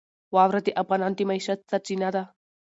[0.35, 2.23] واوره د افغانانو د معیشت سرچینه ده.